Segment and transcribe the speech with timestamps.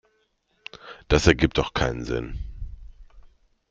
[1.09, 2.39] Das ergibt doch keinen Sinn.